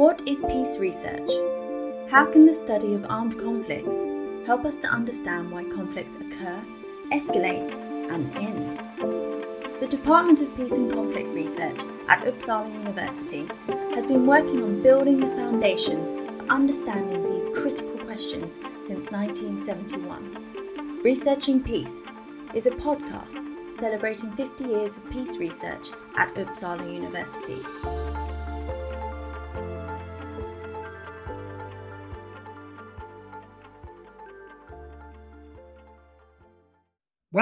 [0.00, 1.28] What is peace research?
[2.10, 6.64] How can the study of armed conflicts help us to understand why conflicts occur,
[7.12, 7.74] escalate,
[8.10, 8.80] and end?
[9.78, 13.46] The Department of Peace and Conflict Research at Uppsala University
[13.94, 21.02] has been working on building the foundations for understanding these critical questions since 1971.
[21.02, 22.06] Researching Peace
[22.54, 23.44] is a podcast
[23.76, 27.60] celebrating 50 years of peace research at Uppsala University.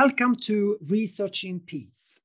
[0.03, 2.21] Welcome to Researching Peace.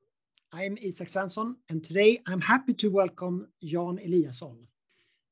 [0.53, 4.57] I'm Isak Svensson, and today I'm happy to welcome Jan Eliasson.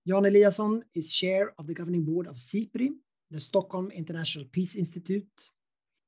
[0.08, 2.94] Jan Eliasson is chair of the governing board of SIPRI,
[3.30, 5.28] the Stockholm International Peace Institute,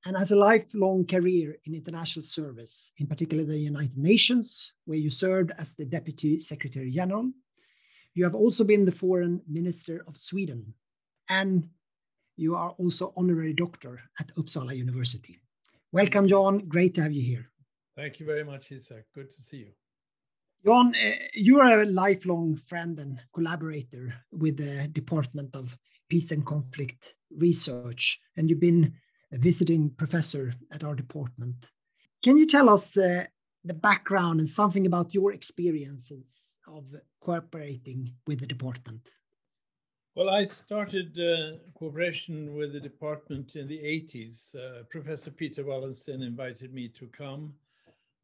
[0.06, 5.12] and has a lifelong career in international service, in particular the United Nations, where you
[5.12, 7.32] served as the Deputy Secretary General.
[8.16, 10.74] You have also been the Foreign Minister of Sweden,
[11.30, 11.70] and
[12.38, 15.43] you are also honorary doctor at Uppsala University.
[15.94, 16.58] Welcome, John.
[16.68, 17.52] Great to have you here.
[17.96, 19.06] Thank you very much, Isak.
[19.14, 19.72] Good to see you.
[20.66, 25.78] John, uh, you are a lifelong friend and collaborator with the Department of
[26.10, 28.96] Peace and Conflict Research, and you've been
[29.32, 31.70] a visiting professor at our department.
[32.24, 33.26] Can you tell us uh,
[33.64, 36.86] the background and something about your experiences of
[37.22, 39.12] cooperating with the department?
[40.16, 44.56] Well, I started uh, cooperation with the department in the 80s.
[44.56, 47.52] Uh, Professor Peter Wallensteen invited me to come.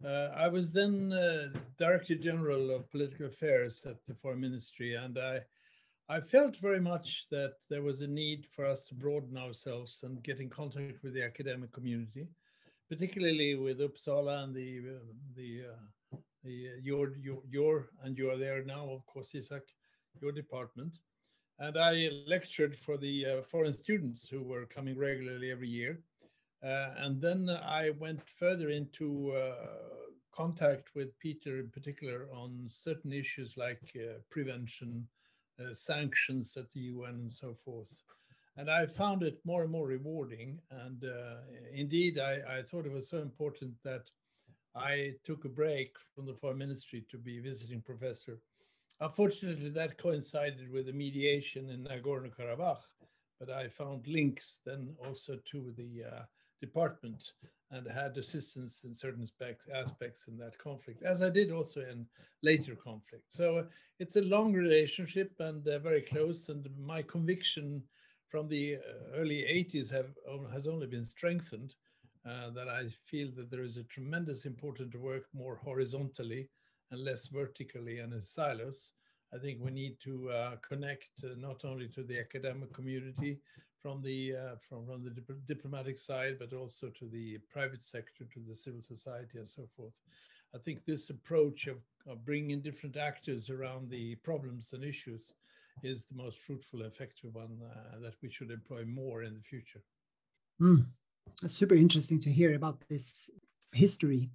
[0.05, 1.47] Uh, I was then uh,
[1.79, 5.39] Director General of Political Affairs at the Foreign Ministry, and I,
[6.09, 10.21] I felt very much that there was a need for us to broaden ourselves and
[10.21, 12.27] get in contact with the academic community,
[12.87, 14.83] particularly with Uppsala and the
[15.35, 19.63] the uh, the uh, your your your and you are there now, of course, Isak,
[20.21, 20.93] your department
[21.59, 25.99] and I lectured for the uh, foreign students who were coming regularly every year.
[26.63, 29.55] Uh, and then I went further into uh,
[30.33, 33.93] contact with Peter in particular on certain issues like
[34.29, 35.07] prevention,
[35.73, 38.03] sanctions at the UN, and so forth.
[38.55, 40.59] And I found it more and more rewarding.
[40.71, 41.37] And uh,
[41.73, 44.03] indeed, I, I thought it was so important that
[44.75, 48.39] I took a break from the foreign ministry to be visiting professor
[49.01, 52.81] Unfortunately, that coincided with the mediation in Nagorno-Karabakh,
[53.39, 56.21] but I found links then also to the uh,
[56.59, 57.31] department
[57.71, 59.25] and had assistance in certain
[59.73, 62.05] aspects in that conflict, as I did also in
[62.43, 63.23] later conflict.
[63.29, 63.63] So uh,
[63.99, 66.49] it's a long relationship and uh, very close.
[66.49, 67.83] And my conviction
[68.27, 70.09] from the uh, early 80s have,
[70.51, 71.75] has only been strengthened
[72.25, 76.49] uh, that I feel that there is a tremendous important work more horizontally
[76.91, 78.91] and less vertically and in silos.
[79.33, 83.39] I think we need to uh, connect uh, not only to the academic community
[83.81, 88.25] from the uh, from, from the dip diplomatic side, but also to the private sector,
[88.33, 89.99] to the civil society, and so forth.
[90.53, 95.33] I think this approach of, of bringing different actors around the problems and issues
[95.83, 99.41] is the most fruitful, and effective one uh, that we should employ more in the
[99.41, 99.81] future.
[100.59, 100.85] Mm.
[101.41, 103.29] That's super interesting to hear about this
[103.71, 104.31] history.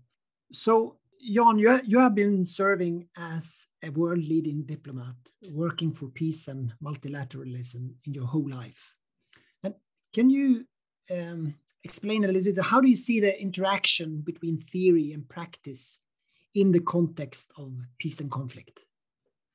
[0.52, 5.14] So, Jan, you, you have been serving as a world leading diplomat,
[5.52, 8.94] working for peace and multilateralism in your whole life.
[9.62, 9.74] And
[10.12, 10.66] can you
[11.10, 16.00] um, explain a little bit how do you see the interaction between theory and practice
[16.54, 18.80] in the context of peace and conflict?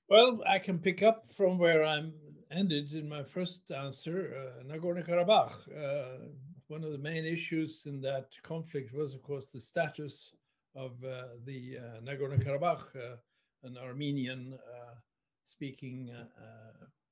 [0.10, 2.14] Well, I can pick up from where I'm
[2.50, 4.34] ended in my first answer.
[4.36, 6.30] Uh, Nagorno Karabakh, uh,
[6.68, 10.32] one of the main issues in that conflict was, of course, the status
[10.76, 13.18] of uh, the uh, Nagorno-Karabakh, uh,
[13.64, 16.12] an Armenian-speaking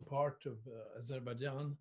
[0.08, 0.60] part of
[0.98, 1.76] Azerbaijan,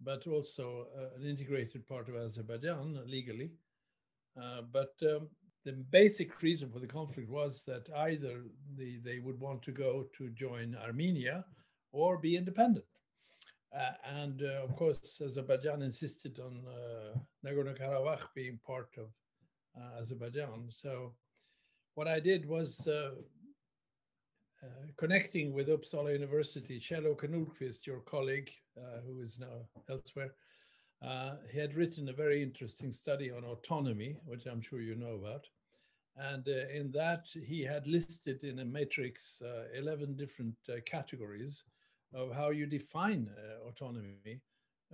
[0.00, 0.86] but also
[1.18, 3.50] an integrated part of Azerbaijan legally.
[4.72, 5.28] but um,
[5.64, 8.44] the basic reason for the conflict was that either
[8.76, 11.44] the, they would want to go to join Armenia
[11.92, 12.86] or be independent.
[13.76, 19.10] Uh, and uh, of course, Azerbaijan insisted on uh, Nagorno Karabakh being part of
[19.98, 20.68] Azerbaijan.
[20.70, 21.12] So
[21.94, 23.10] what I did was uh,
[24.62, 30.32] uh, connecting with Uppsala University, Kjell-Åke your colleague, uh, who is now elsewhere.
[31.02, 35.14] Uh, he had written a very interesting study on autonomy, which I'm sure you know
[35.14, 35.46] about.
[36.16, 39.40] And uh, in that, he had listed in a matrix
[39.74, 41.64] 11 different categories
[42.12, 43.30] of how you define
[43.66, 44.40] autonomy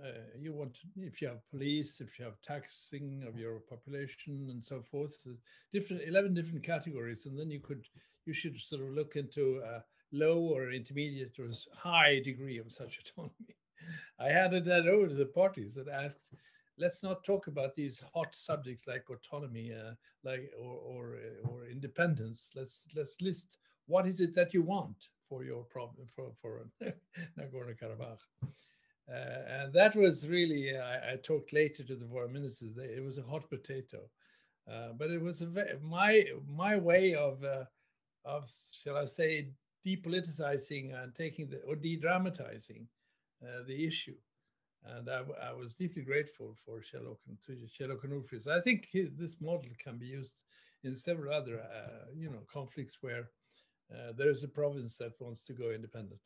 [0.03, 4.63] uh, you want if you have police if you have taxing of your population and
[4.63, 5.25] so forth
[5.73, 7.83] different 11 different categories and then you could
[8.27, 9.79] you should sort of look into uh,
[10.11, 13.55] low or intermediate or high degree of such autonomy.
[14.19, 16.33] I handed that over to the parties that asked,
[16.77, 21.67] let's not talk about these hot subjects like autonomy, uh, like or or, uh, or
[21.67, 22.49] independence.
[22.55, 23.57] Let's let's list
[23.87, 26.67] what is it that you want for your problem for for
[27.39, 28.19] Nagorno Karabakh.
[29.09, 33.01] Uh, and that was really, uh, I, I, talked later to the foreign ministers, it
[33.01, 33.99] was a hot potato.
[34.69, 35.47] Uh, but it was a
[35.81, 37.41] my my way of
[38.25, 38.51] of
[38.83, 39.47] shall I say
[39.85, 42.85] depoliticizing and taking the or de-dramatizing
[43.65, 44.17] the issue,
[44.83, 50.07] and I, I, was deeply grateful for Kjell to I think this model can be
[50.07, 50.43] used
[50.83, 53.29] in several other uh, you know conflicts where
[53.93, 56.19] uh, there is a province that wants to go independent.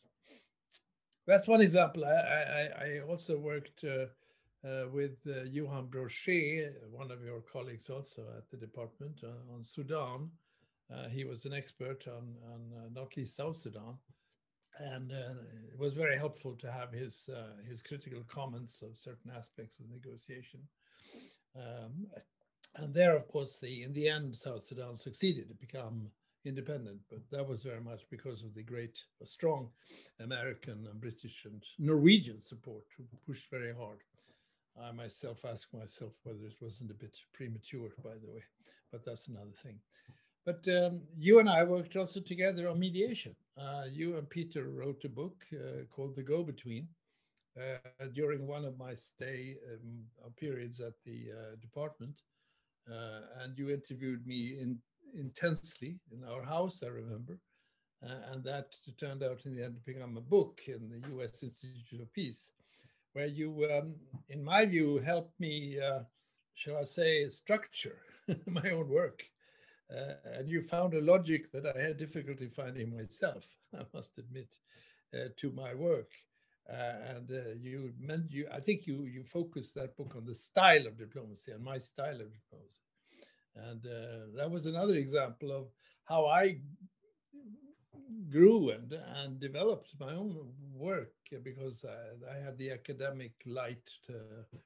[1.28, 2.06] That's one example.
[2.06, 8.22] I I, I also worked uh, with uh, Johan Brosché, one of your colleagues also
[8.38, 10.30] at the department uh, on Sudan.
[10.94, 13.98] Uh, he was an expert on, on uh, not least South Sudan.
[14.80, 15.34] And uh,
[15.74, 17.30] it was very helpful to have his,
[17.68, 20.60] his critical comments of certain aspects of negotiation.
[21.56, 22.08] Um,
[22.76, 26.08] and there, of course, the, in the end, South Sudan succeeded to become
[26.46, 29.70] independent, but that was very much because of the great, strong
[30.20, 34.00] American and British and Norwegian support who pushed very hard.
[34.82, 38.44] I myself ask myself whether it wasn't a bit premature, by the way,
[38.92, 39.80] but that's another thing.
[40.46, 43.36] But um, you and I worked also together on mediation.
[43.58, 46.88] Uh, you and Peter wrote a book uh, called The Go Between
[47.58, 52.16] uh, during one of my stay um, periods at the uh, department.
[52.90, 54.78] Uh, and you interviewed me in,
[55.18, 57.40] intensely in our house, I remember.
[58.04, 61.44] Uh, and that turned out in the end to become a book in the US
[61.44, 62.52] Institute of Peace
[63.14, 63.96] where you, um,
[64.30, 66.00] in my view, helped me, uh,
[66.54, 67.98] shall I say, structure
[68.46, 69.24] my own work.
[69.94, 74.56] Uh, and you found a logic that I had difficulty finding myself, I must admit,
[75.14, 76.10] uh, to my work.
[76.72, 80.36] Uh, and uh, you meant you, I think you you focused that book on the
[80.36, 82.80] style of diplomacy and my style of diplomacy.
[83.56, 85.68] And uh, that was another example of
[86.06, 86.60] how I
[88.30, 90.36] grew and and developed my own
[90.74, 91.14] work
[91.44, 93.90] because I, I had the academic light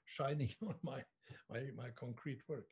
[0.05, 1.03] shining on my,
[1.49, 2.67] my my concrete work.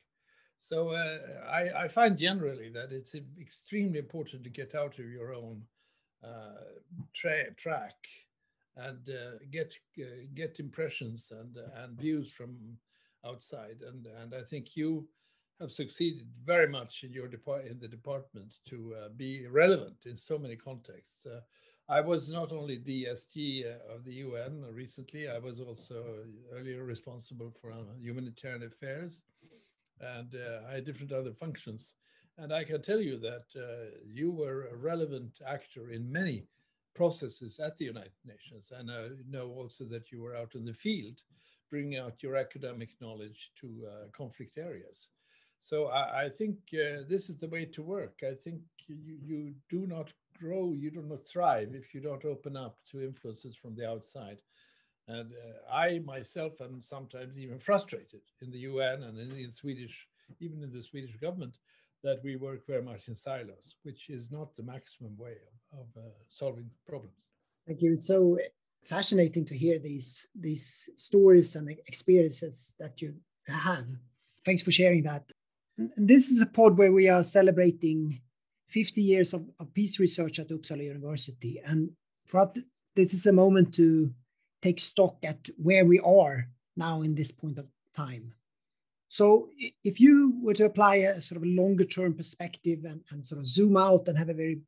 [0.57, 1.17] So uh,
[1.49, 5.61] I, I, find generally that it's extremely important to get out of your own
[6.23, 6.63] uh,
[7.13, 7.95] tra track
[8.77, 12.55] and uh, get uh, get impressions and and views from
[13.25, 13.81] outside.
[13.85, 15.07] And and I think you
[15.63, 20.15] have succeeded very much in your depart in the department to uh, be relevant in
[20.15, 21.25] so many contexts.
[21.25, 21.39] Uh,
[21.87, 26.03] I was not only DSG uh, of the UN recently, I was also
[26.53, 29.21] earlier responsible for uh, humanitarian affairs,
[30.01, 31.93] and uh, I had different other functions.
[32.37, 36.45] And I can tell you that uh, you were a relevant actor in many
[36.93, 40.73] processes at the United Nations, and I know also that you were out in the
[40.73, 41.21] field,
[41.69, 45.07] bringing out your academic knowledge to conflict areas.
[45.63, 48.19] So I, I think uh, this is the way to work.
[48.21, 52.57] I think you, you do not grow, you do not thrive if you don't open
[52.57, 54.39] up to influences from the outside.
[55.07, 59.95] And uh, I myself am sometimes even frustrated in the UN and in, in Swedish,
[60.41, 61.57] even in the Swedish government,
[62.03, 65.37] that we work very much in silos, which is not the maximum way
[65.71, 67.29] of, of uh, solving problems.
[67.65, 67.93] Thank you.
[67.93, 68.37] It's so
[68.83, 73.13] fascinating to hear these these stories and experiences that you
[73.47, 73.87] have.
[74.45, 75.23] Thanks for sharing that
[75.77, 78.21] this is a pod where we are celebrating
[78.69, 81.61] 50 years of, of peace research at Uppsala University.
[81.65, 81.91] And
[82.25, 82.51] for
[82.95, 84.11] this is a moment to
[84.61, 88.33] take stock at where we are now in this point of time.
[89.07, 89.49] So
[89.83, 93.39] if you were to apply a sort of a longer term perspective and, and sort
[93.39, 94.61] of zoom out and have a very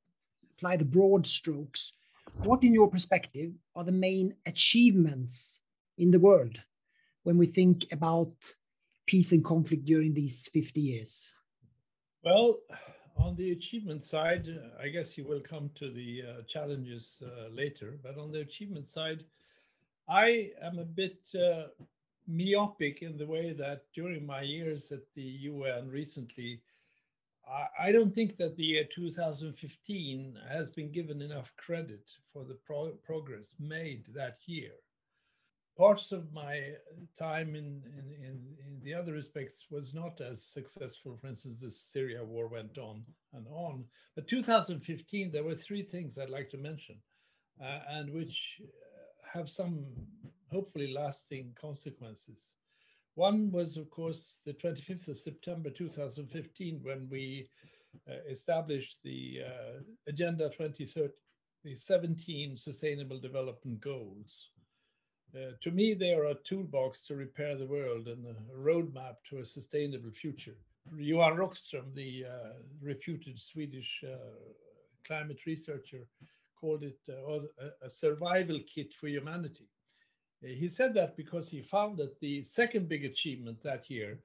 [0.57, 1.93] apply the broad strokes,
[2.43, 5.61] what in your perspective are the main achievements
[5.97, 6.61] in the world
[7.23, 8.35] when we think about
[9.05, 11.33] peace and conflict during these 50 years?
[12.23, 12.59] Well,
[13.17, 14.47] on the achievement side,
[14.81, 18.89] I guess you will come to the uh, challenges uh, later, but on the achievement
[18.89, 19.23] side,
[20.07, 21.67] I am a bit uh,
[22.27, 26.61] myopic in the way that during my years at the UN recently,
[27.79, 32.89] I, don't think that the year 2015 has been given enough credit for the pro
[33.03, 34.71] progress made that year
[35.77, 36.73] parts of my
[37.17, 41.17] time in, in, in, in, the other respects was not as successful.
[41.19, 43.03] For instance, the Syria war went on
[43.33, 43.85] and on.
[44.15, 46.95] But 2015, there were three things I'd like to mention,
[47.61, 49.85] uh, and which uh, have some
[50.51, 52.53] hopefully lasting consequences.
[53.15, 57.49] One was, of course, the 25th of September 2015, when we
[58.09, 61.13] uh, established the uh, Agenda 2030
[61.65, 64.49] the 17 Sustainable Development Goals.
[65.35, 69.39] Uh, to me, they are a toolbox to repair the world and a roadmap to
[69.39, 70.55] a sustainable future.
[70.97, 74.15] Johan Rockström, the uh, reputed Swedish uh,
[75.05, 76.07] climate researcher,
[76.59, 79.67] called it uh, a survival kit for humanity.
[80.43, 84.19] Uh, he said that because he found that the second big achievement that year,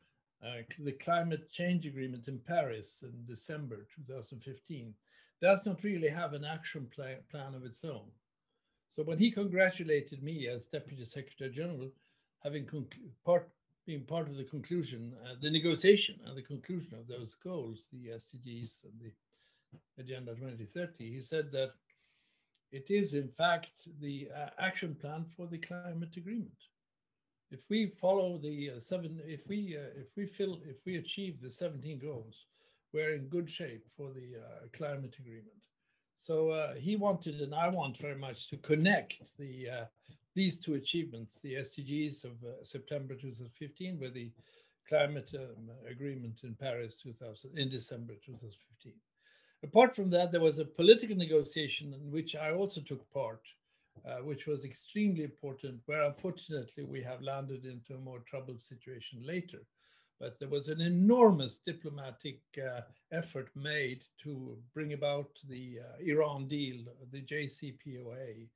[0.44, 4.94] uh, the climate change agreement in Paris in December 2015,
[5.42, 8.06] does not really have an action plan, plan of its own.
[8.90, 11.90] So when he congratulated me as Deputy Secretary General,
[12.42, 12.66] having
[13.24, 13.48] part,
[13.86, 18.08] being part of the conclusion, uh, the negotiation and the conclusion of those goals, the
[18.08, 21.70] SDGs and the Agenda 2030, he said that
[22.72, 23.70] it is, in fact,
[24.00, 26.50] the uh, action plan for the climate agreement.
[27.52, 31.40] If we follow the uh, seven, if we uh, if we fill, if we achieve
[31.40, 32.46] the 17 goals,
[32.92, 35.60] we're in good shape for the uh, climate agreement.
[36.20, 39.84] So uh, he wanted, and I want very much to connect the uh,
[40.34, 44.30] these two achievements, the SDGs of September 2015 with the
[44.86, 48.92] climate um, agreement in Paris 2000 in December 2015.
[49.64, 53.40] Apart from that, there was a political negotiation in which I also took part,
[54.06, 59.22] uh, which was extremely important, where unfortunately we have landed into a more troubled situation
[59.24, 59.62] later.
[60.20, 66.46] But there was an enormous diplomatic uh, effort made to bring about the uh, Iran
[66.46, 68.46] deal, the JCPOA,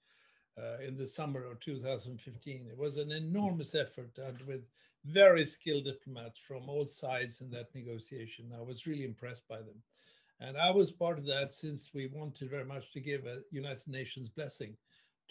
[0.56, 2.66] uh, in the summer of 2015.
[2.70, 4.60] It was an enormous effort and with
[5.04, 8.52] very skilled diplomats from all sides in that negotiation.
[8.56, 9.82] I was really impressed by them.
[10.40, 13.86] And I was part of that since we wanted very much to give a United
[13.86, 14.76] Nations blessing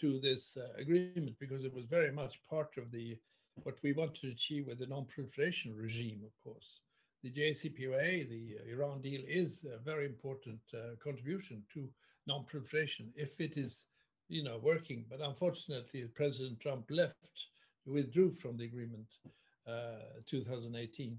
[0.00, 3.16] to this uh, agreement because it was very much part of the
[3.62, 6.80] what we want to achieve with the non-proliferation regime, of course.
[7.22, 11.88] The JCPOA, the Iran deal, is a very important uh, contribution to
[12.26, 13.86] non-proliferation if it is,
[14.28, 15.04] you know, working.
[15.08, 17.30] But unfortunately, President Trump left,
[17.86, 19.06] withdrew from the agreement,
[19.66, 21.18] uh, 2018.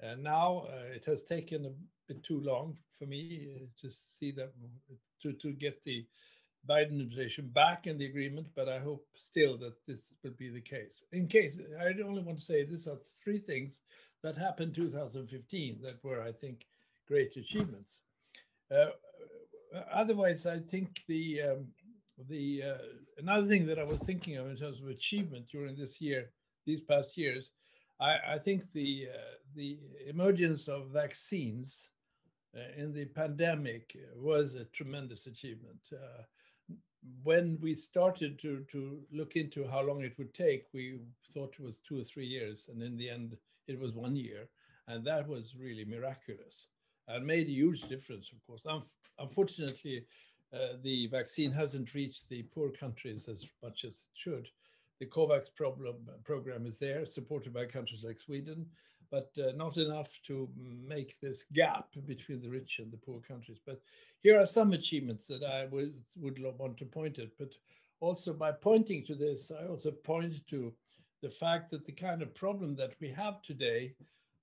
[0.00, 1.72] And now uh, it has taken a
[2.08, 4.52] bit too long for me uh, to see that
[5.22, 6.04] to, to get the
[6.68, 10.60] Biden administration back in the agreement, but I hope still that this will be the
[10.60, 11.04] case.
[11.12, 13.80] In case, I only want to say these are three things
[14.22, 16.66] that happened 2015 that were, I think,
[17.06, 18.00] great achievements.
[18.70, 18.86] Uh,
[19.92, 21.66] otherwise, I think the um,
[22.28, 22.84] the uh,
[23.18, 26.30] another thing that I was thinking of in terms of achievement during this year,
[26.64, 27.52] these past years,
[28.00, 31.90] I, I think the uh, the emergence of vaccines
[32.56, 35.80] uh, in the pandemic was a tremendous achievement.
[35.92, 36.22] Uh,
[37.22, 41.00] when we started to, to look into how long it would take, we
[41.32, 42.68] thought it was two or three years.
[42.72, 43.36] And in the end,
[43.66, 44.48] it was one year.
[44.88, 46.68] And that was really miraculous
[47.08, 48.66] and made a huge difference, of course.
[49.18, 50.04] unfortunately,
[50.52, 54.48] uh, the vaccine hasn't reached the poor countries as much as it should.
[55.00, 58.66] The COVAX problem, program is there, supported by countries like Sweden,
[59.10, 60.48] but uh, not enough to
[60.86, 63.58] make this gap between the rich and the poor countries.
[63.64, 63.80] But
[64.20, 67.36] here are some achievements that I would, would want to point at.
[67.38, 67.52] But
[68.00, 70.72] also by pointing to this, I also point to
[71.22, 73.94] the fact that the kind of problem that we have today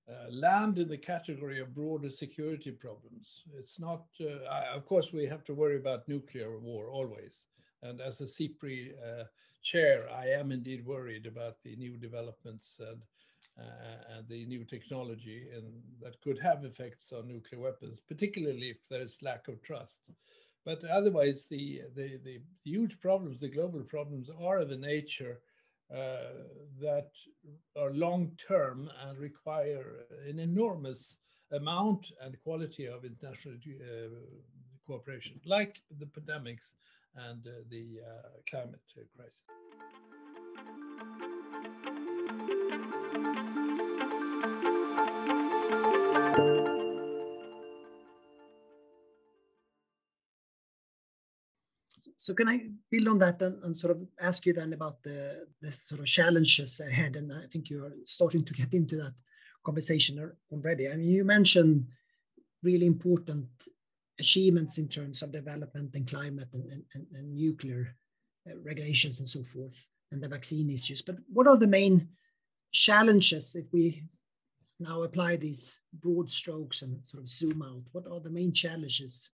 [0.08, 3.42] uh, land in the category of broader security problems.
[3.58, 7.46] It's not, uh, I, of course, we have to worry about nuclear war always.
[7.82, 9.24] And as a SIPRI uh,
[9.62, 13.00] chair, I am indeed worried about the new developments and
[13.56, 15.64] and the new technology and
[16.02, 20.10] that could have effects on nuclear weapons, particularly if there's lack of trust.
[20.64, 25.40] But otherwise, the, the, the huge problems, the global problems, are of a nature
[25.94, 26.46] uh,
[26.80, 27.10] that
[27.76, 31.16] are long term and require an enormous
[31.52, 34.08] amount and quality of international uh,
[34.86, 36.72] cooperation, like the pandemics
[37.16, 38.80] and uh, the uh, climate
[39.14, 39.44] crisis.
[52.16, 55.46] So can I build on that and, and, sort of ask you then about the,
[55.60, 57.16] the sort of challenges ahead?
[57.16, 59.14] And I think you're starting to get into that
[59.64, 60.88] conversation already.
[60.88, 61.86] I mean, you mentioned
[62.62, 63.48] really important
[64.18, 67.96] achievements in terms of development and climate and, and, and nuclear
[68.48, 71.02] uh, regulations and so forth, and the vaccine issues.
[71.02, 72.08] But what are the main
[72.72, 74.04] challenges if we
[74.78, 77.82] now apply these broad strokes and sort of zoom out?
[77.92, 79.30] What are the main challenges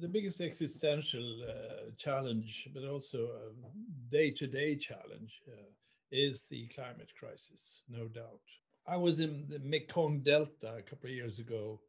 [0.00, 5.70] the biggest existential uh, challenge, but also a day to day challenge, uh,
[6.10, 8.40] is the climate crisis, no doubt.
[8.86, 11.80] I was in the Mekong Delta a couple of years ago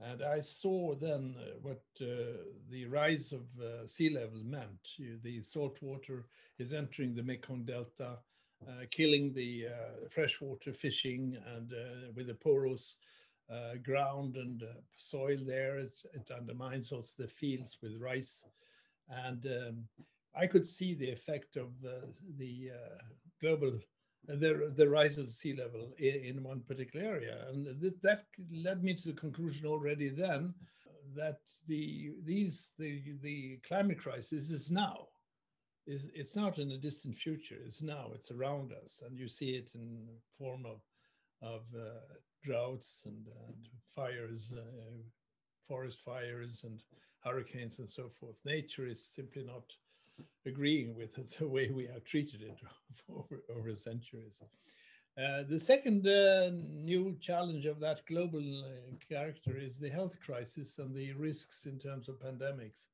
[0.00, 2.06] And I saw then uh, what uh,
[2.68, 4.80] the rise of uh, sea level meant.
[5.22, 6.26] The salt water
[6.58, 8.18] is entering the Mekong Delta,
[8.68, 12.34] uh, killing the uh, freshwater fishing, and uh, with the
[13.48, 18.42] porous ground and uh, soil there, it, it, undermines also the fields with rice.
[19.08, 19.84] And um,
[20.34, 22.06] I could see the effect of uh,
[22.38, 22.70] the
[23.40, 23.78] global
[24.26, 27.46] the, the rise of the sea level in, in one particular area.
[27.48, 30.54] And th that led me to the conclusion already then
[31.14, 35.08] that the these the the climate crisis is now.
[35.86, 37.58] Is it's not in a distant future.
[37.66, 38.12] It's now.
[38.14, 40.08] It's around us, and you see it in
[40.38, 40.80] form of
[41.42, 42.00] of uh,
[42.44, 44.60] droughts and, and fires, uh,
[45.68, 46.82] forest fires, and
[47.24, 48.36] hurricanes and so forth.
[48.44, 49.64] Nature is simply not
[50.46, 52.58] agreeing with it, the way we have treated it
[53.10, 54.40] over, over centuries.
[55.16, 60.78] Uh, the second uh, new challenge of that global uh, character is the health crisis
[60.78, 62.88] and the risks in terms of pandemics.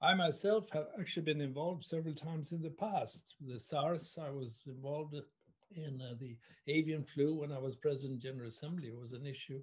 [0.00, 3.36] I myself have actually been involved several times in the past.
[3.40, 5.14] The SARS, I was involved
[5.76, 6.36] in uh, the
[6.66, 9.60] avian flu when I was President General Assembly, it was an issue.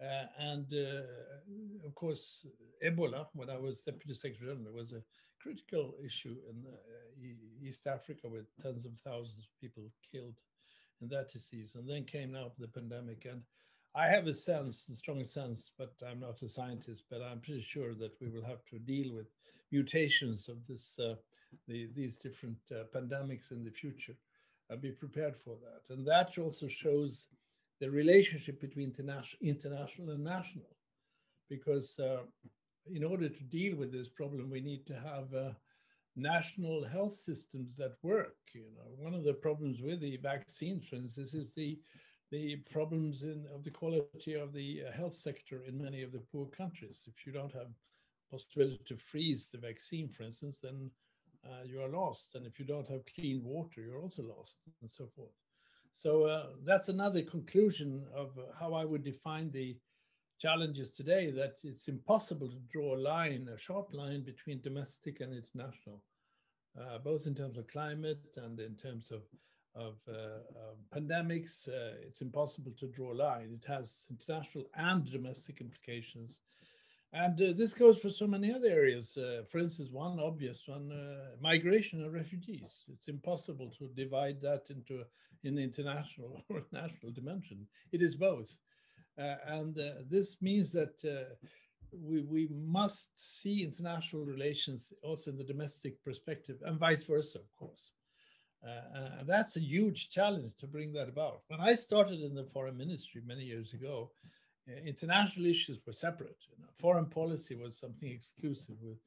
[0.00, 2.46] Uh, and uh, of course,
[2.84, 5.02] Ebola, when I was Deputy Secretary General, was a
[5.40, 10.34] critical issue in uh, East Africa with tens of thousands of people killed
[11.00, 11.76] in that disease.
[11.76, 13.26] And then came now the pandemic.
[13.30, 13.42] And
[13.94, 17.62] I have a sense, a strong sense, but I'm not a scientist, but I'm pretty
[17.66, 19.28] sure that we will have to deal with
[19.72, 21.14] mutations of this, uh,
[21.66, 24.16] the, these different uh, pandemics in the future
[24.68, 25.94] and be prepared for that.
[25.94, 27.28] And that also shows
[27.80, 28.94] the relationship between
[29.40, 30.70] international and national,
[31.48, 32.22] because uh,
[32.86, 35.52] in order to deal with this problem, we need to have uh,
[36.16, 38.36] national health systems that work.
[38.54, 41.78] You know, one of the problems with the vaccines, for instance, is the
[42.32, 46.22] the problems in of the quality of the uh, health sector in many of the
[46.32, 47.02] poor countries.
[47.06, 47.68] If you don't have
[48.30, 50.90] possibility to freeze the vaccine, for instance, then
[51.46, 52.34] uh, you are lost.
[52.34, 55.30] And if you don't have clean water, you're also lost, and so forth.
[55.92, 59.76] So uh, that's another conclusion of uh, how I would define the
[60.38, 65.32] challenges today that it's impossible to draw a line, a sharp line between domestic and
[65.32, 66.02] international,
[66.78, 69.22] uh, both in terms of climate and in terms of,
[69.74, 71.66] of uh, pandemics.
[71.66, 73.58] Uh, it's impossible to draw a line.
[73.62, 76.40] It has international and domestic implications.
[77.12, 79.16] And uh, this goes for so many other areas.
[79.16, 82.84] Uh, for instance, one obvious one, uh, migration and refugees.
[82.92, 85.02] It's impossible to divide that into
[85.44, 87.66] an international or national dimension.
[87.92, 88.58] It is both.
[89.18, 91.34] Uh, and uh, this means that uh,
[91.92, 97.56] we, we must see international relations also in the domestic perspective and vice versa, of
[97.56, 97.90] course.
[98.62, 101.42] And that's a huge challenge to bring that about.
[101.46, 104.10] When I started in the foreign ministry many years ago,
[104.84, 106.36] international issues were separate.
[106.50, 108.98] You know, foreign policy was something exclusive with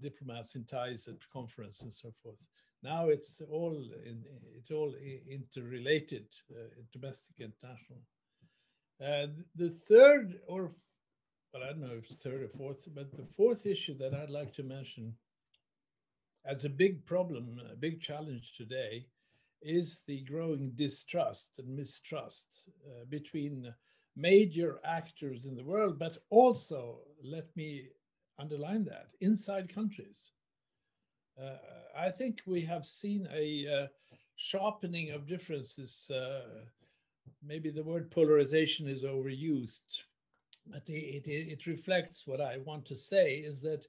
[0.00, 2.46] diplomats in ties at conference and so forth.
[2.82, 4.24] Now it's all in,
[4.56, 4.94] it's all
[5.28, 8.00] interrelated, uh, domestic and international.
[9.02, 10.70] Uh, the third, or
[11.52, 14.30] well, I don't know if it's third or fourth, but the fourth issue that I'd
[14.30, 15.14] like to mention
[16.44, 19.06] as a big problem, a big challenge today,
[19.62, 22.46] is the growing distrust and mistrust
[22.86, 23.74] uh, between
[24.16, 27.88] major actors in the world, but also, let me
[28.38, 30.32] underline that, inside countries.
[31.40, 31.56] Uh,
[31.96, 33.86] I think we have seen a uh,
[34.36, 36.64] sharpening of differences uh,
[37.42, 40.02] maybe the word polarization is overused,
[40.66, 43.86] but it, it, it, reflects what I want to say is that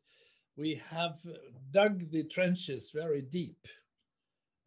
[0.56, 1.20] we have
[1.72, 3.68] dug the trenches very deep.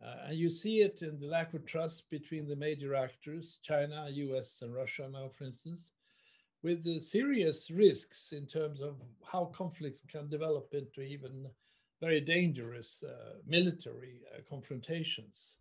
[0.04, 4.08] Uh, and you see it in the lack of trust between the major actors, China,
[4.10, 5.92] US, and Russia now, for instance,
[6.62, 8.96] with the serious risks in terms of
[9.30, 11.46] how conflicts can develop into even
[12.00, 15.56] very dangerous uh, military uh, confrontations.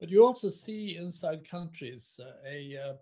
[0.00, 2.92] But you also see inside countries uh, a uh,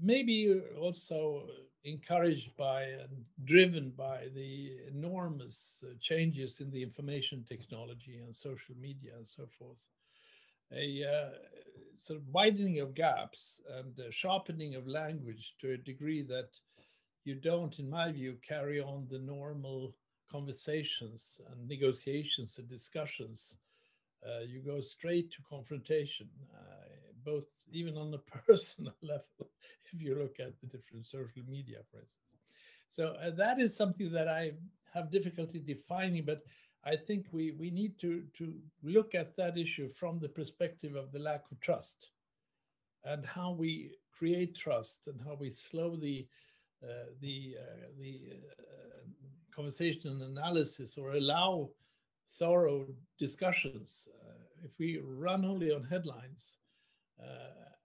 [0.00, 1.46] maybe also
[1.84, 8.74] encouraged by and driven by the enormous uh, changes in the information technology and social
[8.80, 9.86] media and so forth.
[10.72, 11.30] A uh,
[11.98, 16.50] sort of widening of gaps and sharpening of language to a degree that
[17.24, 19.94] you don't, in my view, carry on the normal
[20.30, 23.56] conversations and negotiations and discussions
[24.26, 26.88] uh, you go straight to confrontation, uh,
[27.24, 29.50] both even on a personal level,
[29.92, 32.20] if you look at the different social media, for instance.
[32.88, 34.52] So uh, that is something that I
[34.92, 36.42] have difficulty defining, but
[36.84, 41.12] I think we, we need to, to look at that issue from the perspective of
[41.12, 42.10] the lack of trust
[43.04, 46.26] and how we create trust and how we slow the,
[46.82, 48.20] uh, the uh, the
[48.58, 49.04] uh,
[49.54, 51.68] conversation and analysis or allow
[52.38, 52.86] thorough
[53.18, 54.08] discussions.
[54.64, 56.59] if we run only on headlines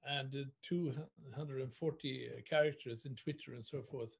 [0.07, 4.11] and 240 characters in Twitter and so forth,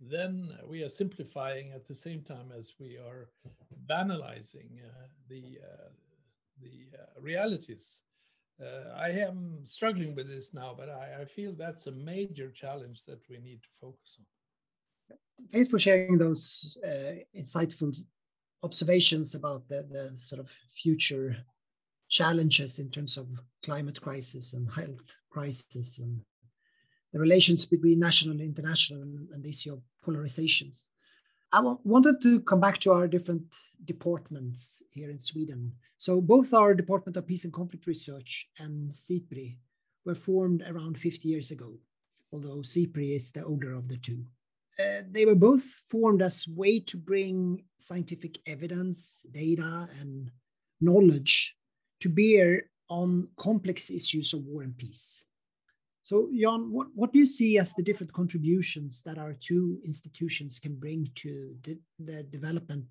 [0.00, 3.28] then we are simplifying at the same time as we are
[3.86, 5.88] banalizing uh, the uh,
[6.60, 8.02] the uh, realities.
[8.94, 13.20] I am struggling with this now, but I, I, feel that's a major challenge that
[13.30, 15.16] we need to focus on.
[15.50, 16.76] Thanks for sharing those
[17.34, 17.96] insightful
[18.62, 21.38] observations about the, the sort of future
[22.10, 23.26] challenges in terms of
[23.64, 26.20] climate crisis and health crisis and
[27.12, 30.88] the relations between national and international and the issue of polarizations.
[31.52, 35.72] I wanted to come back to our different departments here in Sweden.
[35.96, 39.58] So both our Department of Peace and Conflict Research and SIPRI
[40.04, 41.74] were formed around 50 years ago,
[42.32, 44.24] although SIPRI is the older of the two.
[44.78, 50.30] Uh, they were both formed as way to bring scientific evidence, data, and
[50.80, 51.56] knowledge
[52.00, 55.24] to bear on complex issues of war and peace.
[56.02, 60.58] So, Jan, what, what do you see as the different contributions that our two institutions
[60.58, 62.86] can bring to the, the development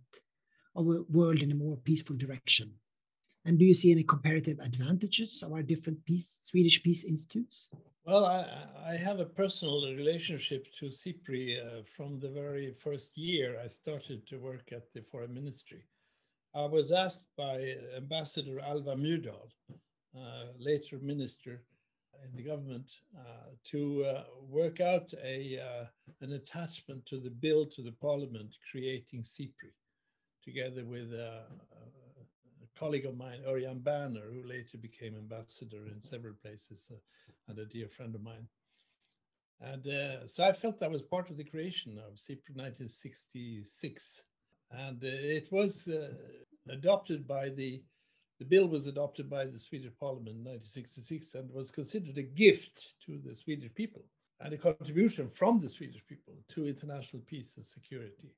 [0.76, 2.72] of a world in a more peaceful direction?
[3.46, 7.70] And do you see any comparative advantages of our different peace, Swedish peace institutes?
[8.06, 8.46] Well, I,
[8.88, 14.28] I have a personal relationship to SIPRI uh, from the very first year I started
[14.28, 15.84] to work at the Foreign Ministry.
[16.56, 19.52] I was asked by Ambassador Alva Myrdal,
[20.18, 21.62] uh, later minister,
[22.26, 25.86] in the government uh, to uh, work out a, uh,
[26.22, 29.72] an attachment to the bill to the parliament creating SIPRI,
[30.44, 31.44] together with a,
[32.64, 36.92] a colleague of mine, Örjan Berner, who later became ambassador in several places,
[37.48, 38.48] and a dear friend of mine.
[39.62, 44.24] And uh, so I felt that was part of the creation of SIPRI 1966.
[44.72, 46.10] And uh, it was uh,
[46.70, 47.82] adopted by the
[48.40, 52.94] the bill was adopted by the Swedish Parliament in 1966 and was considered a gift
[53.06, 54.06] to the Swedish people
[54.40, 58.32] and a contribution from the Swedish people to international peace and security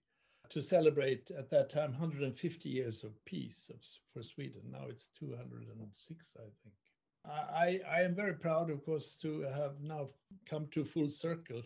[0.49, 3.69] to celebrate at that time 150 years of peace
[4.11, 4.61] for Sweden.
[4.71, 6.75] Now it's 206, I think.
[7.23, 10.07] I, I am very proud, of course, to have now
[10.49, 11.61] come to full circle.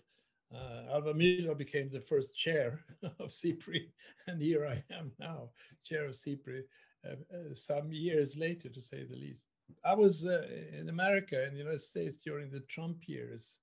[0.53, 1.13] Uh, Alva
[1.55, 2.79] became the first chair
[3.19, 3.89] of SIPRI,
[4.27, 5.49] and here I am now,
[5.83, 6.63] chair of SIPRI,
[7.05, 9.47] uh, uh, some years later, to say the least.
[9.83, 10.43] I was uh,
[10.77, 13.57] in America, in the United States, during the Trump years,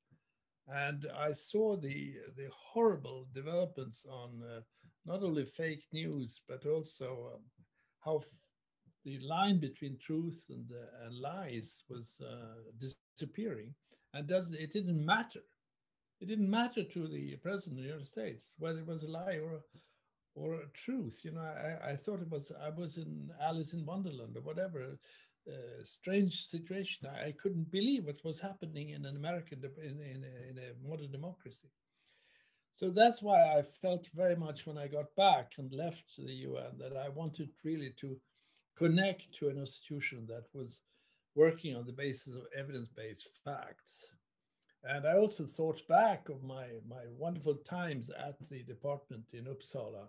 [0.68, 4.42] and I saw the the horrible developments on
[5.04, 7.40] not only fake news but also um,
[8.00, 8.20] how
[9.04, 13.74] the line between truth and, uh, and lies was uh, disappearing
[14.14, 15.40] and doesn't it didn't matter
[16.22, 19.38] it didn't matter to the president of the united states whether it was a lie
[19.44, 19.62] or a,
[20.34, 21.20] or a truth.
[21.24, 24.98] You know, I, I thought it was I was in Alice in Wonderland or whatever.
[25.46, 27.08] Uh, strange situation.
[27.08, 30.88] I, I, couldn't believe what was happening in an American in, in, a, in a
[30.88, 31.68] modern democracy.
[32.74, 36.78] So that's why I felt very much when I got back and left the UN
[36.78, 38.16] that I wanted really to
[38.78, 40.78] connect to an institution that was
[41.34, 44.06] working on the basis of evidence-based facts.
[44.84, 50.08] And I also thought back of my, my wonderful times at the department in Uppsala,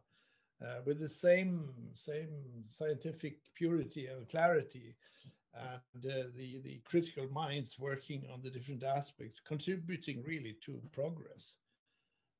[0.63, 2.29] uh, with the same same
[2.69, 4.95] scientific purity and clarity
[5.53, 11.55] and uh, the the critical minds working on the different aspects contributing really to progress.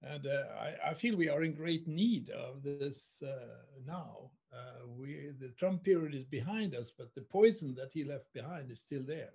[0.01, 4.31] And uh, I, I, feel we are in great need of this uh, now.
[4.53, 8.69] Uh, we the trump period is behind us but the poison that he left behind
[8.69, 9.33] is still there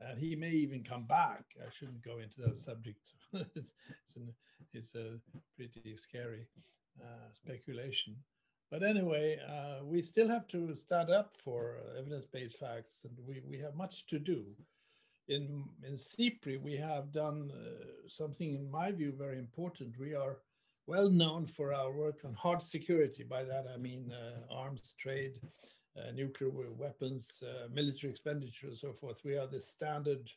[0.00, 3.72] and he may even come back i shouldn't go into that subject it's,
[4.16, 4.32] an,
[4.72, 5.18] it's a
[5.56, 6.46] pretty scary
[7.02, 8.16] uh, speculation.
[8.70, 13.58] But anyway, uh, we still have to stand up for evidence-based facts, and we, we
[13.58, 14.44] have much to do.
[15.28, 19.98] In, in SIPRI, we have done uh, something, in my view, very important.
[19.98, 20.38] We are
[20.86, 23.24] well known for our work on hard security.
[23.24, 25.48] By that, I mean uh, arms trade, uh,
[26.14, 29.24] nuclear weapons, uh, military expenditure, and so forth.
[29.24, 30.30] We are the standard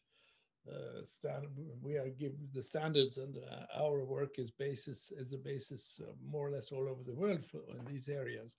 [0.70, 1.48] uh, stand,
[1.82, 6.06] we are give the standards and uh, our work is basis is a basis uh,
[6.26, 8.56] more or less all over the world for in these areas.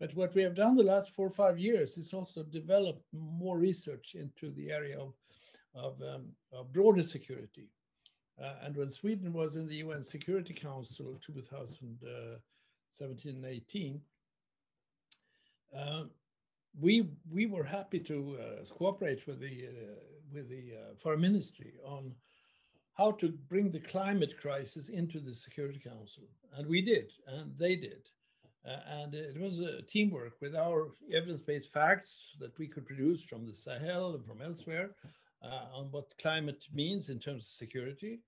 [0.00, 3.58] But what we have done the last four or five years is also develop more
[3.58, 5.14] research into the area of,
[5.74, 7.68] of, um, of broader security.
[8.42, 14.00] Uh, and when Sweden was in the UN Security Council 2017 and 18,
[15.74, 16.04] uh,
[16.80, 19.94] we we were happy to uh, cooperate with the uh,
[20.32, 22.12] with the uh, foreign ministry on
[22.94, 26.24] how to bring the climate crisis into the Security Council.
[26.56, 28.08] And we did, and they did.
[28.66, 33.46] Uh, and it was a teamwork with our evidence-based facts that we could produce from
[33.46, 34.90] the Sahel and from elsewhere
[35.44, 38.20] uh, on what climate means in terms of security.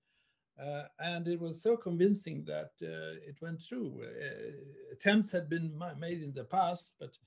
[0.61, 4.01] Uh, and it was so convincing that it went through.
[4.91, 7.17] Attempts had been made in the past, but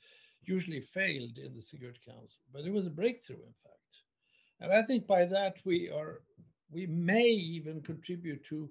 [0.44, 2.40] usually failed in the Security Council.
[2.52, 3.78] But it was a breakthrough, in fact.
[4.60, 6.22] And I think by that we are
[6.70, 8.70] we may even contribute to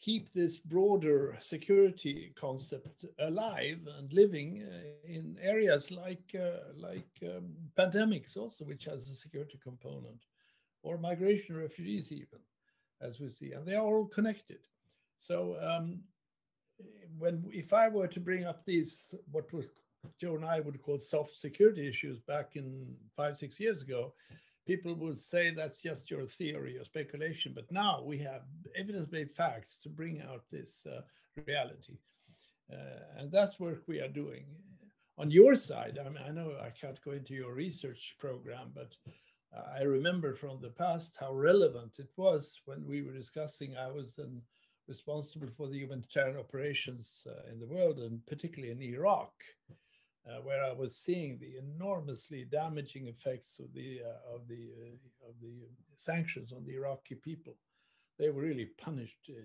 [0.00, 7.50] keep this broader security concept alive and living uh, in areas like uh, like um,
[7.78, 10.24] pandemics also which has a security component
[10.82, 12.40] or migration refugees even
[13.02, 14.60] as we see and they are all connected
[15.18, 16.00] so um,
[17.18, 19.66] when if i were to bring up these what was
[20.20, 22.86] joe and i would call soft security issues back in
[23.16, 24.12] five six years ago
[24.70, 27.52] people would say that's just your theory or speculation.
[27.52, 28.42] But now we have
[28.76, 31.00] evidence-based facts to bring out this uh,
[31.46, 31.98] reality.
[32.72, 34.44] Uh, and that's work we are doing.
[35.18, 38.92] On your side, I mean, I know I can't go into your research program, but
[39.76, 43.76] I remember from the past how relevant it was when we were discussing.
[43.76, 44.40] I was then
[44.86, 49.32] responsible for the humanitarian operations uh, in the world, and particularly in Iraq
[50.28, 55.28] uh, where I was seeing the enormously damaging effects of the uh, of the uh,
[55.28, 57.56] of the sanctions on the Iraqi people.
[58.18, 59.40] They were really punished uh,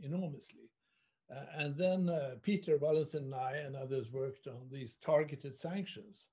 [0.00, 0.70] enormously.
[1.30, 6.26] Uh, and then uh, Peter Wallensteen and I and others worked on these targeted sanctions,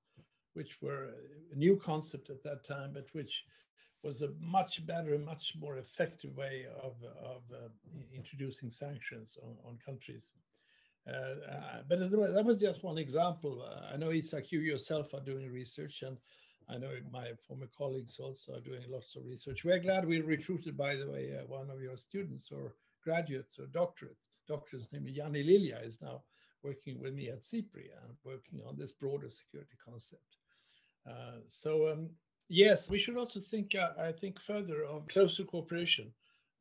[0.54, 1.10] which were
[1.52, 3.44] a new concept at that time, but which
[4.02, 7.42] was a much better, much more effective way of, of
[8.14, 10.32] introducing sanctions on, on countries.
[11.08, 13.64] Uh, but that was just one example.
[13.64, 16.16] Uh, I know Isak, you yourself are doing research, and
[16.68, 19.64] I know my former colleagues also are doing lots of research.
[19.64, 23.66] We're glad we recruited, by the way, uh, one of your students or graduates or
[23.66, 24.16] doctorate,
[24.48, 26.22] doctors named Jannie Lilja is now
[26.64, 30.38] working with me at SIPRI and working on this broader security concept.
[31.08, 32.10] Uh, so um,
[32.48, 36.10] yes, we should also think, uh, I think, further of closer cooperation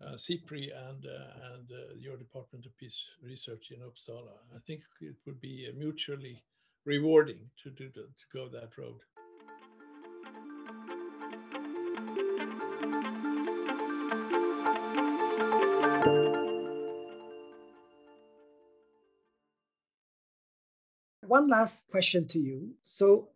[0.02, 4.34] uh, SIPRI and, uh, and uh, your Department of Peace Research in Uppsala.
[4.56, 6.44] I think it would be mutually
[6.86, 8.04] rewarding to, do to
[8.34, 9.00] go that road.
[21.28, 22.70] One last question to you.
[22.82, 23.30] So,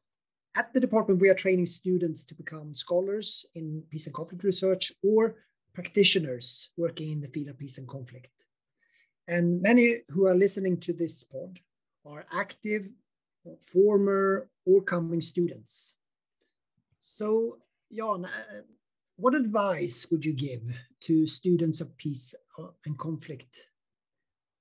[0.56, 4.92] at the department, we are training students to become scholars in peace and conflict research
[5.04, 5.36] or
[5.80, 8.36] practitioners working in the field of peace and conflict.
[9.30, 11.60] And many who are listening to this pod
[12.06, 12.90] are active,
[13.62, 15.96] former, or coming students.
[17.00, 18.62] So, Jan, uh,
[19.16, 20.64] what advice would you give
[21.06, 23.72] to students of peace uh, and conflict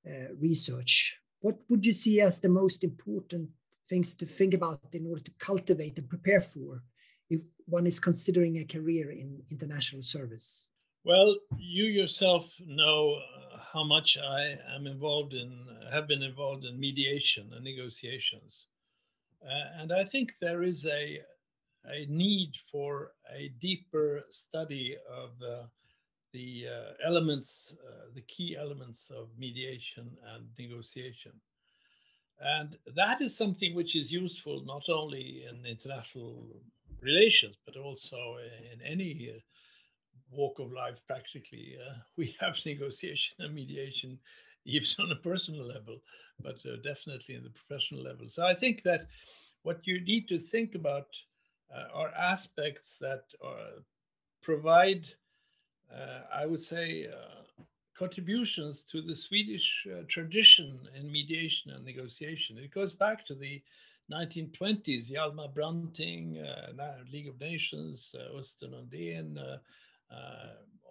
[0.07, 1.19] uh, research?
[1.41, 3.49] What would you see as the most important
[3.89, 6.85] things to think about in order to cultivate and prepare for
[7.29, 10.71] if one is considering a career in international service?
[11.05, 16.79] Well, you yourself know uh, how much I am involved in, have been involved in
[16.79, 18.67] mediation and negotiations.
[19.43, 21.21] Uh, and I think there is a,
[21.87, 25.67] a need for a deeper study of uh,
[26.33, 31.33] the uh, elements, uh, the key elements of mediation and negotiation.
[32.41, 36.61] And that is something which is useful not only in international
[37.01, 38.37] relations, but also
[38.73, 39.39] in any uh,
[40.31, 41.77] walk of life practically.
[41.79, 44.19] Uh, we have negotiation and mediation,
[44.65, 45.99] even on a personal level,
[46.43, 48.29] but uh, definitely in the professional level.
[48.29, 49.07] So I think that
[49.63, 51.09] what you need to think about
[51.75, 53.83] uh, are aspects that are,
[54.43, 55.07] provide,
[55.93, 57.63] uh, I would say, uh,
[57.97, 62.57] contributions to the Swedish uh, tradition in mediation and negotiation.
[62.57, 63.61] It goes back to the
[64.11, 66.43] 1920s, Hjalmar Branting,
[67.13, 69.59] League of Nations, Östen Undén, uh,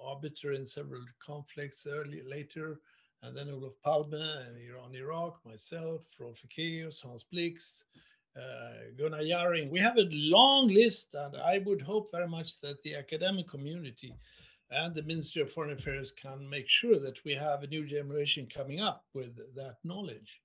[0.08, 2.80] arbiter in several conflicts early later,
[3.24, 7.84] and then Olof Palme and Iran Iraq, myself, Rolf Ekéus, Hans Blix,
[8.36, 9.70] uh, Gunnar Jarring.
[9.70, 14.14] We have a long list, and I would hope very much that the academic community
[14.70, 18.48] and the Ministry of Foreign Affairs can make sure that we have a new generation
[18.54, 20.42] coming up with that knowledge.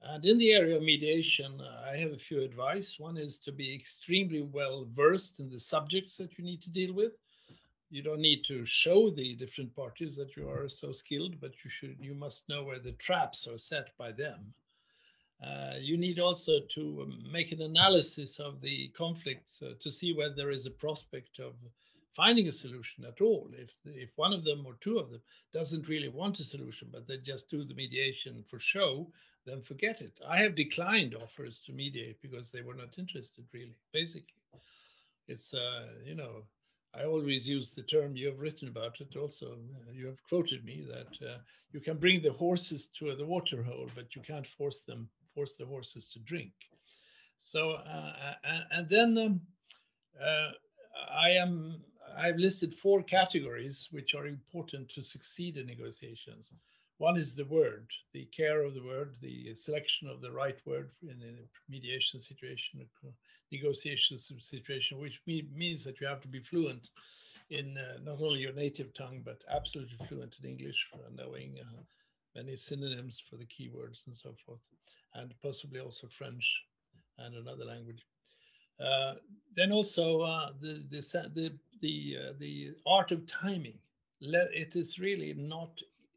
[0.00, 2.96] And in the area of mediation, I have a few advice.
[2.98, 6.92] One is to be extremely well versed in the subjects that you need to deal
[6.94, 7.12] with
[7.92, 11.70] you don't need to show the different parties that you are so skilled, but you
[11.70, 14.54] should you must know where the traps are set by them.
[15.46, 20.34] Uh, you need also to make an analysis of the conflicts uh, to see whether
[20.34, 21.52] there is a prospect of
[22.16, 23.50] finding a solution at all.
[23.52, 25.20] If if one of them or two of them
[25.52, 29.12] doesn't really want a solution, but they just do the mediation for show,
[29.44, 30.18] then forget it.
[30.26, 33.44] I have declined offers to mediate because they were not interested.
[33.52, 34.40] Really, basically,
[35.28, 36.44] it's uh, you know.
[36.94, 39.16] I always use the term you have written about it.
[39.16, 39.56] Also,
[39.92, 41.38] you have quoted me that uh,
[41.72, 45.56] you can bring the horses to the water hole, but you can't force them force
[45.56, 46.52] the horses to drink.
[47.38, 49.40] So, uh, and, and, then um,
[50.22, 50.50] uh,
[51.10, 51.80] I am
[52.16, 56.52] I've listed four categories which are important to succeed in negotiations.
[57.02, 60.92] One is the word, the care of the word, the selection of the right word
[61.02, 61.34] in a
[61.68, 62.86] mediation situation,
[63.50, 66.90] negotiation situation, which means that you have to be fluent
[67.50, 70.78] in uh, not only your native tongue, but absolutely fluent in English,
[71.12, 71.82] knowing uh,
[72.36, 74.62] many synonyms for the keywords and so forth,
[75.14, 76.46] and possibly also French
[77.18, 78.06] and another language.
[78.78, 79.14] Uh,
[79.56, 81.00] then also uh, the the
[81.34, 83.80] the the, uh, the art of timing.
[84.20, 85.72] It is really not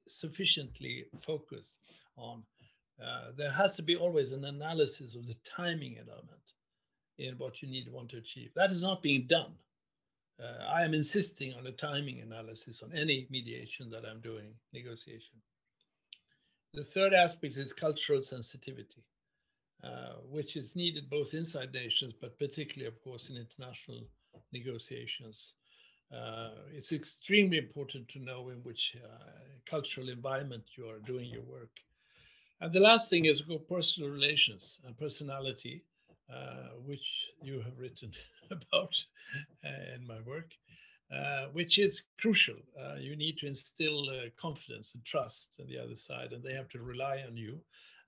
[0.08, 1.74] sufficiently focused
[2.18, 2.44] on.
[3.04, 6.46] Uh, there has to be always an analysis of the timing element
[7.18, 8.52] in what you need want to achieve.
[8.56, 9.54] That is not being done.
[10.42, 15.42] Uh, I am insisting on a timing analysis on any mediation that I'm doing, negotiation.
[16.74, 19.04] The third aspect is cultural sensitivity.
[19.86, 24.08] Uh, which is needed both inside nations, but particularly, of course, in international
[24.52, 25.54] negotiations.
[26.14, 29.08] Uh, it's extremely important to know in which uh,
[29.66, 31.72] cultural environment you are doing your work.
[32.62, 35.84] And the last thing is personal relations and personality,
[36.34, 38.12] uh, which you have written
[38.52, 38.96] about
[39.64, 40.52] in my work,
[41.14, 42.56] uh, which is crucial.
[43.00, 44.08] you need to instill
[44.40, 47.60] confidence and trust on the other side, and they have to rely on you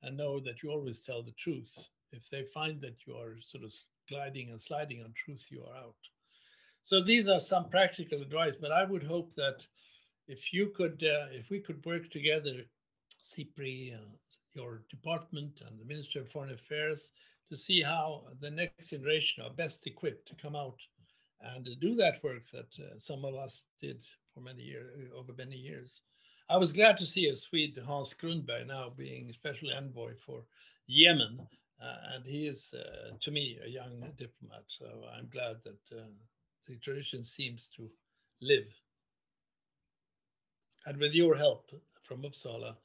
[0.02, 1.78] and know that you always tell the truth.
[2.12, 3.74] If they find that you are sort of
[4.08, 5.96] gliding and sliding on truth, you are out.
[6.88, 9.58] So these are some practical advice, but I would hope that
[10.30, 12.62] if you could, uh, if we could work together,
[13.22, 14.16] SIPRI, uh,
[14.54, 17.12] your department and the Ministry of Foreign Affairs,
[17.50, 20.78] to see how the next generation are best equipped to come out
[21.42, 24.02] and do that work that uh, some of us did
[24.34, 26.00] for many years, over many years.
[26.50, 30.46] I was glad to see a Swede, Hans Grundberg, now being special envoy for
[30.88, 31.50] Yemen.
[31.82, 34.64] Uh, and he is, uh, to me, a young diplomat.
[34.68, 36.06] So I'm glad that uh,
[36.68, 37.90] the tradition seems to
[38.42, 38.68] live.
[40.86, 41.70] And with your help
[42.04, 42.76] from Uppsala,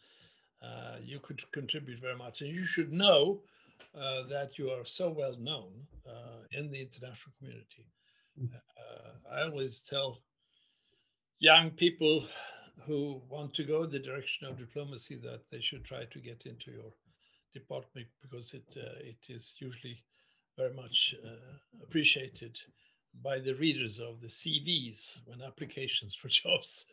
[0.62, 2.40] uh, you could contribute very much.
[2.40, 3.42] And you should know
[3.94, 5.72] uh, that you are so well known
[6.06, 7.86] uh, in the international community.
[8.40, 8.48] Mm.
[9.30, 10.18] I always tell
[11.38, 12.26] young people
[12.86, 16.70] who want to go the direction of diplomacy that they should try to get into
[16.70, 16.92] your
[17.54, 20.02] department because it uh, it is usually
[20.56, 22.58] very much uh, appreciated
[23.22, 26.84] by the readers of the CVs when applications for jobs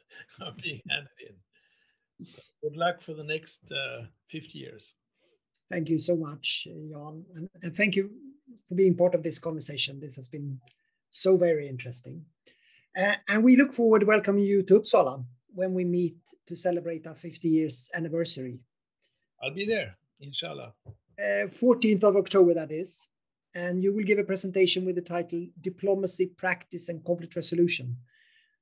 [0.41, 2.25] are being handed in.
[2.25, 4.93] So good luck for the next uh, 50 years.
[5.71, 7.23] Thank you so much, Jan.
[7.36, 8.10] And, and thank you
[8.67, 9.99] for being part of this conversation.
[9.99, 10.60] This has been
[11.10, 12.25] so very interesting.
[12.97, 17.05] Uh, and we look forward to welcoming you to Uppsala when we meet to celebrate
[17.08, 18.60] our 50 years anniversary.
[19.41, 20.73] I'll be there, inshallah.
[20.88, 23.10] Uh, 14th of October, that is.
[23.55, 27.97] And you will give a presentation with the title Diplomacy, Practice, and Conflict Resolution.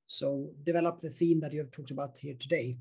[0.06, 2.78] So, develop the theme that you have talked about here today.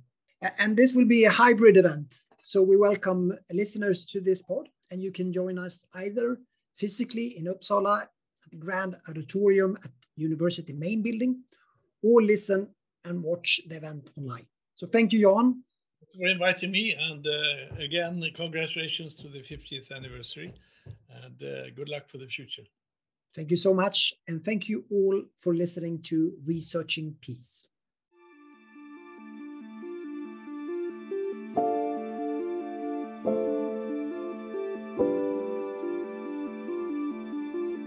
[0.60, 2.20] And this will be a hybrid event.
[2.42, 6.38] So, we welcome listeners to this pod, and you can join us either
[6.74, 8.10] physically in Uppsala at
[8.52, 11.44] the Grand Auditorium at University Main Building
[12.04, 12.68] or listen
[13.06, 14.46] and watch the event online.
[14.76, 15.64] So thank you, Jan.
[16.16, 20.54] For inviting me, and uh, again, congratulations to the 50th anniversary,
[21.24, 22.64] and uh, good luck for the future.
[23.36, 27.68] Thank you so much, and thank you all for listening to Researching Peace.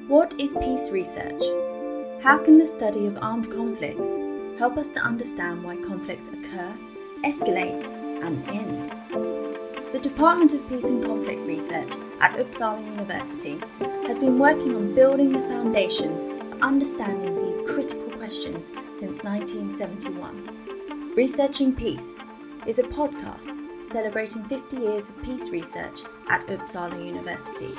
[0.08, 1.42] What is peace research?
[2.22, 4.30] How can the study of armed conflicts
[4.60, 6.76] help us to understand why conflicts occur,
[7.24, 7.82] escalate,
[8.22, 9.29] and end.
[9.92, 13.60] The Department of Peace and Conflict Research at Uppsala University
[14.06, 21.14] has been working on building the foundations for understanding these critical questions since 1971.
[21.16, 22.20] Researching Peace
[22.66, 27.76] is a podcast celebrating 50 years of peace research at Uppsala University.